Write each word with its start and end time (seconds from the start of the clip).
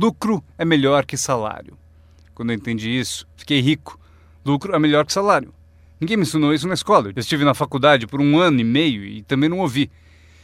Lucro 0.00 0.44
é 0.56 0.64
melhor 0.64 1.04
que 1.04 1.16
salário. 1.16 1.76
Quando 2.32 2.50
eu 2.50 2.54
entendi 2.54 2.88
isso, 2.88 3.26
fiquei 3.36 3.60
rico. 3.60 3.98
Lucro 4.44 4.72
é 4.72 4.78
melhor 4.78 5.04
que 5.04 5.12
salário. 5.12 5.52
Ninguém 6.00 6.16
me 6.16 6.22
ensinou 6.22 6.54
isso 6.54 6.68
na 6.68 6.74
escola. 6.74 7.08
Eu 7.08 7.18
estive 7.18 7.44
na 7.44 7.52
faculdade 7.52 8.06
por 8.06 8.20
um 8.20 8.38
ano 8.38 8.60
e 8.60 8.64
meio 8.64 9.04
e 9.04 9.24
também 9.24 9.48
não 9.48 9.58
ouvi. 9.58 9.90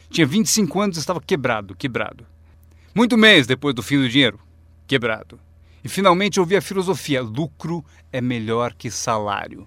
Tinha 0.09 0.27
25 0.27 0.81
anos 0.81 0.97
e 0.97 0.99
estava 0.99 1.21
quebrado, 1.21 1.73
quebrado. 1.73 2.25
Muito 2.93 3.17
mês 3.17 3.47
depois 3.47 3.73
do 3.73 3.81
fim 3.81 3.97
do 3.97 4.09
dinheiro. 4.09 4.37
Quebrado. 4.85 5.39
E 5.81 5.87
finalmente 5.87 6.37
ouvi 6.37 6.57
a 6.57 6.61
filosofia: 6.61 7.21
lucro 7.21 7.83
é 8.11 8.19
melhor 8.19 8.73
que 8.73 8.91
salário. 8.91 9.65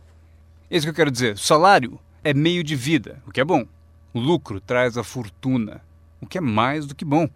É 0.70 0.76
isso 0.76 0.84
que 0.84 0.90
eu 0.90 0.94
quero 0.94 1.10
dizer. 1.10 1.38
Salário 1.38 1.98
é 2.22 2.34
meio 2.34 2.62
de 2.62 2.76
vida, 2.76 3.22
o 3.26 3.30
que 3.30 3.40
é 3.40 3.44
bom. 3.44 3.64
O 4.12 4.20
lucro 4.20 4.60
traz 4.60 4.98
a 4.98 5.02
fortuna, 5.02 5.80
o 6.20 6.26
que 6.26 6.36
é 6.36 6.42
mais 6.42 6.84
do 6.84 6.94
que 6.94 7.06
bom. 7.06 7.26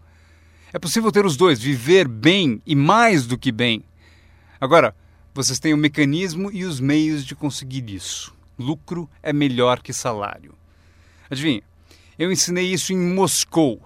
É 0.73 0.79
possível 0.79 1.12
ter 1.12 1.27
os 1.27 1.36
dois, 1.36 1.61
viver 1.61 2.09
bem 2.09 2.62
e 2.64 2.75
mais 2.75 3.27
do 3.27 3.36
que 3.36 3.52
bem. 3.52 3.84
Agora, 4.59 4.95
vocês 5.34 5.59
têm 5.59 5.74
o 5.74 5.77
mecanismo 5.77 6.51
e 6.51 6.65
os 6.65 6.80
meios 6.80 7.27
de 7.27 7.34
conseguir 7.34 7.91
isso. 7.91 8.34
Lucro 8.59 9.09
é 9.23 9.32
melhor 9.32 9.82
que 9.82 9.93
salário. 9.93 10.55
Adivinha, 11.30 11.62
eu 12.19 12.32
ensinei 12.32 12.73
isso 12.73 12.93
em 12.93 12.96
Moscou, 12.96 13.82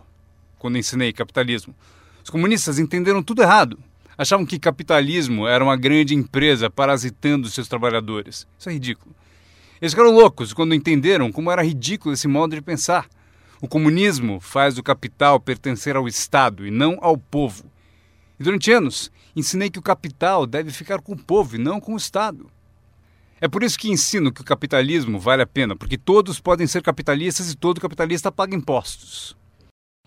quando 0.59 0.79
ensinei 0.79 1.13
capitalismo. 1.13 1.75
Os 2.23 2.31
comunistas 2.31 2.79
entenderam 2.79 3.23
tudo 3.23 3.43
errado. 3.43 3.79
Achavam 4.17 4.47
que 4.47 4.59
capitalismo 4.59 5.47
era 5.47 5.63
uma 5.63 5.77
grande 5.77 6.15
empresa 6.15 6.71
parasitando 6.71 7.49
seus 7.49 7.69
trabalhadores. 7.69 8.47
Isso 8.59 8.69
é 8.69 8.73
ridículo. 8.73 9.15
Eles 9.81 9.93
ficaram 9.93 10.15
loucos 10.15 10.53
quando 10.53 10.75
entenderam 10.75 11.31
como 11.31 11.51
era 11.51 11.63
ridículo 11.63 12.15
esse 12.15 12.29
modo 12.29 12.55
de 12.55 12.63
pensar. 12.63 13.09
O 13.61 13.69
comunismo 13.69 14.39
faz 14.41 14.77
o 14.77 14.83
capital 14.83 15.41
pertencer 15.41 15.97
ao 15.97 16.07
Estado 16.07 16.67
e 16.67 16.71
não 16.71 16.99
ao 17.01 17.17
povo. 17.17 17.65
E 18.39 18.45
durante 18.45 18.71
anos 18.71 19.11
ensinei 19.35 19.71
que 19.71 19.79
o 19.79 19.83
capital 19.83 20.47
deve 20.47 20.71
ficar 20.71 21.01
com 21.01 21.13
o 21.13 21.19
povo 21.19 21.57
e 21.57 21.59
não 21.59 21.81
com 21.81 21.95
o 21.95 21.97
Estado. 21.97 22.51
É 23.41 23.49
por 23.49 23.63
isso 23.63 23.79
que 23.79 23.91
ensino 23.91 24.33
que 24.33 24.41
o 24.41 24.45
capitalismo 24.45 25.19
vale 25.19 25.43
a 25.43 25.47
pena, 25.47 25.77
porque 25.77 25.99
todos 25.99 26.41
podem 26.41 26.67
ser 26.67 26.83
capitalistas 26.83 27.51
e 27.51 27.57
todo 27.57 27.81
capitalista 27.81 28.33
paga 28.33 28.57
impostos. 28.57 29.37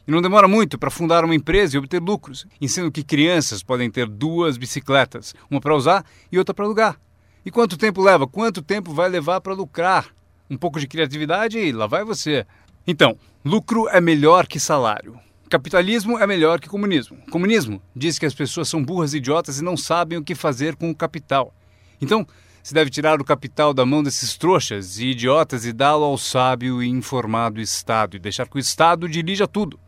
E 0.08 0.12
não 0.12 0.22
demora 0.22 0.48
muito 0.48 0.80
para 0.80 0.90
fundar 0.90 1.24
uma 1.24 1.36
empresa 1.36 1.76
e 1.76 1.80
obter 1.80 2.02
lucros. 2.02 2.48
Ensino 2.60 2.92
que 2.92 3.04
crianças 3.04 3.62
podem 3.62 3.92
ter 3.92 4.08
duas 4.08 4.58
bicicletas, 4.58 5.36
uma 5.50 5.62
para 5.62 5.76
usar 5.76 6.04
e 6.32 6.38
outra 6.40 6.54
para 6.54 6.66
alugar. 6.66 7.00
E 7.46 7.52
quanto 7.52 7.78
tempo 7.78 8.02
leva? 8.02 8.28
Quanto 8.28 8.62
tempo 8.64 8.92
vai 8.92 9.08
levar 9.08 9.42
para 9.42 9.54
lucrar? 9.54 10.08
Um 10.50 10.58
pouco 10.58 10.80
de 10.80 10.88
criatividade 10.88 11.60
e 11.60 11.72
lá 11.72 11.86
vai 11.86 12.04
você. 12.04 12.48
Então, 12.92 13.16
lucro 13.46 13.88
é 13.88 14.02
melhor 14.02 14.48
que 14.48 14.60
salário. 14.60 15.20
Capitalismo 15.48 16.18
é 16.18 16.26
melhor 16.26 16.60
que 16.60 16.68
comunismo. 16.68 17.20
Comunismo 17.30 17.80
diz 17.96 18.18
que 18.18 18.26
as 18.26 18.34
pessoas 18.34 18.68
são 18.68 18.84
burras 18.84 19.14
idiotas 19.14 19.60
e 19.60 19.64
não 19.64 19.78
sabem 19.78 20.18
o 20.18 20.24
que 20.24 20.34
fazer 20.34 20.76
com 20.76 20.90
o 20.90 20.96
capital. 20.96 21.54
Então, 22.02 22.26
se 22.64 22.74
deve 22.74 22.90
tirar 22.90 23.22
o 23.22 23.24
capital 23.24 23.76
da 23.76 23.86
mão 23.86 24.02
desses 24.02 24.36
trouxas 24.36 24.98
e 24.98 25.12
idiotas 25.12 25.68
e 25.68 25.72
dá-lo 25.72 26.04
ao 26.04 26.18
sábio 26.18 26.82
e 26.82 26.88
informado 26.88 27.62
Estado 27.62 28.18
e 28.18 28.20
deixar 28.20 28.48
que 28.48 28.58
o 28.58 28.60
Estado 28.60 29.08
dirija 29.08 29.48
tudo. 29.48 29.80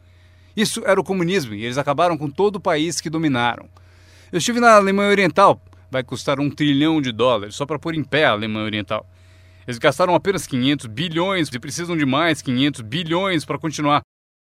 Isso 0.55 0.83
era 0.85 1.01
o 1.01 1.03
comunismo 1.03 1.55
e 1.55 1.65
eles 1.65 1.79
acabaram 1.79 2.15
com 2.15 2.29
todo 2.29 2.57
o 2.57 2.61
país 2.61 3.01
que 3.01 3.09
dominaram. 3.09 3.67
Eu 4.31 4.37
estive 4.37 4.59
na 4.59 4.75
Alemanha 4.75 5.09
Oriental, 5.09 5.59
vai 5.89 6.03
custar 6.03 6.39
um 6.39 6.51
trilhão 6.51 7.01
de 7.01 7.11
dólares 7.11 7.55
só 7.55 7.65
para 7.65 7.79
pôr 7.79 7.95
em 7.95 8.03
pé 8.03 8.25
a 8.25 8.33
Alemanha 8.33 8.65
Oriental. 8.65 9.09
Eles 9.67 9.77
gastaram 9.77 10.15
apenas 10.15 10.47
500 10.47 10.87
bilhões 10.87 11.49
e 11.49 11.59
precisam 11.59 11.95
de 11.95 12.05
mais 12.05 12.41
500 12.41 12.81
bilhões 12.81 13.45
para 13.45 13.59
continuar. 13.59 14.01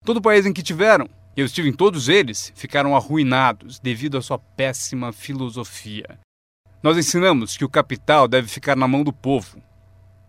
Todo 0.04 0.18
o 0.18 0.22
país 0.22 0.46
em 0.46 0.52
que 0.52 0.62
tiveram, 0.62 1.08
eu 1.36 1.46
estive 1.46 1.68
em 1.68 1.72
todos 1.72 2.08
eles, 2.08 2.52
ficaram 2.54 2.94
arruinados 2.94 3.78
devido 3.78 4.18
à 4.18 4.22
sua 4.22 4.38
péssima 4.38 5.12
filosofia. 5.12 6.18
Nós 6.82 6.98
ensinamos 6.98 7.56
que 7.56 7.64
o 7.64 7.68
capital 7.68 8.26
deve 8.26 8.48
ficar 8.48 8.76
na 8.76 8.88
mão 8.88 9.04
do 9.04 9.12
povo. 9.12 9.62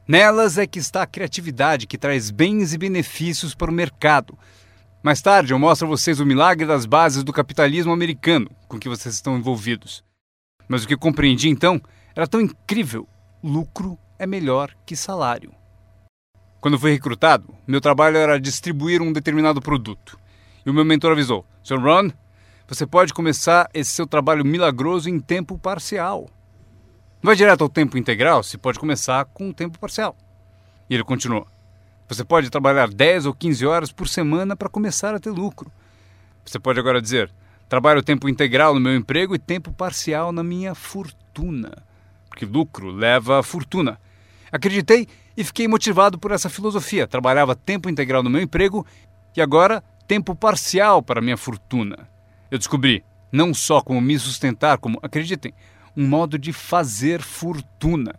Nelas 0.08 0.58
é 0.58 0.68
que 0.68 0.80
está 0.80 1.02
a 1.02 1.08
criatividade 1.08 1.88
que 1.88 1.98
traz 1.98 2.30
bens 2.30 2.74
e 2.74 2.78
benefícios 2.78 3.56
para 3.56 3.72
o 3.72 3.74
mercado. 3.74 4.38
Mais 5.02 5.22
tarde 5.22 5.54
eu 5.54 5.60
mostro 5.60 5.88
a 5.88 5.90
vocês 5.90 6.20
o 6.20 6.26
milagre 6.26 6.66
das 6.66 6.86
bases 6.86 7.24
do 7.24 7.34
capitalismo 7.34 7.92
americano 7.92 8.50
com 8.68 8.80
que 8.80 8.88
vocês 8.88 9.16
estão 9.16 9.38
envolvidos. 9.38 10.04
Mas 10.68 10.84
o 10.84 10.88
que 10.88 10.96
compreendi 10.96 11.50
então 11.50 11.82
era 12.16 12.28
tão 12.28 12.40
incrível: 12.40 13.08
lucro 13.44 13.98
é 14.18 14.26
melhor 14.26 14.74
que 14.86 14.96
salário. 14.96 15.54
Quando 16.60 16.80
fui 16.80 16.92
recrutado, 16.92 17.54
meu 17.68 17.82
trabalho 17.82 18.18
era 18.18 18.40
distribuir 18.40 19.02
um 19.02 19.12
determinado 19.12 19.62
produto. 19.62 20.18
E 20.66 20.70
o 20.70 20.74
meu 20.74 20.86
mentor 20.86 21.12
avisou: 21.12 21.46
Sr. 21.64 21.80
Ron, 21.80 22.10
você 22.68 22.88
pode 22.88 23.14
começar 23.14 23.70
esse 23.74 23.92
seu 23.92 24.08
trabalho 24.08 24.46
milagroso 24.46 25.10
em 25.10 25.20
tempo 25.20 25.58
parcial. 25.58 26.30
Não 27.22 27.30
vai 27.30 27.36
direto 27.36 27.64
ao 27.64 27.70
tempo 27.70 27.98
integral, 27.98 28.44
se 28.44 28.58
pode 28.58 28.80
começar 28.80 29.26
com 29.26 29.48
um 29.48 29.54
tempo 29.54 29.78
parcial. 29.78 30.16
E 30.90 30.94
ele 30.94 31.04
continuou: 31.04 31.48
Você 32.08 32.24
pode 32.24 32.50
trabalhar 32.50 32.90
10 32.90 33.26
ou 33.26 33.34
15 33.34 33.66
horas 33.66 33.92
por 33.92 34.08
semana 34.08 34.56
para 34.56 34.70
começar 34.70 35.14
a 35.14 35.20
ter 35.20 35.32
lucro. 35.32 35.72
Você 36.46 36.60
pode 36.60 36.80
agora 36.80 37.02
dizer: 37.02 37.30
Trabalho 37.68 38.04
tempo 38.04 38.30
integral 38.30 38.74
no 38.74 38.80
meu 38.80 38.96
emprego 38.96 39.36
e 39.36 39.40
tempo 39.40 39.72
parcial 39.74 40.32
na 40.32 40.44
minha 40.44 40.74
fortuna. 40.74 41.84
Porque 42.34 42.46
lucro 42.46 42.90
leva 42.90 43.44
fortuna. 43.44 44.00
Acreditei 44.52 45.08
e 45.38 45.44
fiquei 45.44 45.68
motivado 45.68 46.18
por 46.18 46.32
essa 46.32 46.50
filosofia. 46.50 47.08
Trabalhava 47.08 47.56
tempo 47.56 47.92
integral 47.92 48.24
no 48.24 48.30
meu 48.30 48.42
emprego 48.42 48.84
e 49.38 49.42
agora 49.42 49.84
tempo 50.08 50.34
parcial 50.34 51.04
para 51.04 51.22
minha 51.22 51.38
fortuna. 51.38 52.10
Eu 52.50 52.58
descobri 52.58 53.06
não 53.32 53.54
só 53.54 53.82
como 53.82 54.02
me 54.02 54.18
sustentar, 54.18 54.80
como, 54.80 54.98
acreditem, 55.04 55.54
um 55.96 56.08
modo 56.08 56.40
de 56.40 56.52
fazer 56.52 57.22
fortuna. 57.22 58.16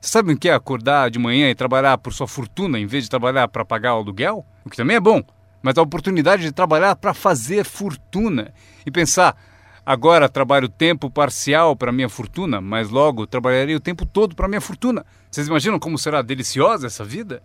Sabem 0.00 0.36
o 0.36 0.38
que 0.38 0.48
é 0.48 0.54
acordar 0.54 1.10
de 1.10 1.18
manhã 1.18 1.50
e 1.50 1.54
trabalhar 1.54 1.98
por 1.98 2.12
sua 2.12 2.28
fortuna 2.28 2.78
em 2.78 2.86
vez 2.86 3.04
de 3.04 3.10
trabalhar 3.10 3.48
para 3.48 3.64
pagar 3.64 3.96
o 3.96 3.98
aluguel? 3.98 4.46
O 4.64 4.70
que 4.70 4.76
também 4.76 4.96
é 4.96 5.00
bom 5.00 5.20
mas 5.62 5.78
a 5.78 5.82
oportunidade 5.82 6.42
de 6.42 6.52
trabalhar 6.52 6.96
para 6.96 7.14
fazer 7.14 7.64
fortuna 7.64 8.52
e 8.84 8.90
pensar, 8.90 9.36
agora 9.84 10.28
trabalho 10.28 10.68
tempo 10.68 11.10
parcial 11.10 11.76
para 11.76 11.92
minha 11.92 12.08
fortuna, 12.08 12.60
mas 12.60 12.90
logo 12.90 13.26
trabalharei 13.26 13.74
o 13.74 13.80
tempo 13.80 14.06
todo 14.06 14.34
para 14.34 14.48
minha 14.48 14.60
fortuna. 14.60 15.04
Vocês 15.30 15.48
imaginam 15.48 15.78
como 15.78 15.98
será 15.98 16.22
deliciosa 16.22 16.86
essa 16.86 17.04
vida? 17.04 17.42